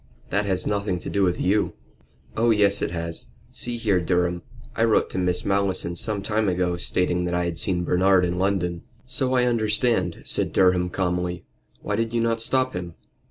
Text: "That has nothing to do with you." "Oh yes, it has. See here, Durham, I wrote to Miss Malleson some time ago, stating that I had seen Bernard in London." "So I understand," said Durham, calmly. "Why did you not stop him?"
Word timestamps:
"That 0.31 0.47
has 0.47 0.65
nothing 0.65 0.97
to 0.97 1.11
do 1.11 1.21
with 1.21 1.39
you." 1.39 1.73
"Oh 2.35 2.49
yes, 2.49 2.81
it 2.81 2.89
has. 2.89 3.27
See 3.51 3.77
here, 3.77 3.99
Durham, 4.01 4.41
I 4.75 4.83
wrote 4.83 5.11
to 5.11 5.19
Miss 5.19 5.45
Malleson 5.45 5.95
some 5.95 6.23
time 6.23 6.49
ago, 6.49 6.75
stating 6.75 7.25
that 7.25 7.35
I 7.35 7.45
had 7.45 7.59
seen 7.59 7.83
Bernard 7.83 8.25
in 8.25 8.39
London." 8.39 8.81
"So 9.05 9.35
I 9.35 9.43
understand," 9.43 10.23
said 10.25 10.53
Durham, 10.53 10.89
calmly. 10.89 11.43
"Why 11.83 11.97
did 11.97 12.15
you 12.15 12.19
not 12.21 12.41
stop 12.41 12.73
him?" 12.75 12.95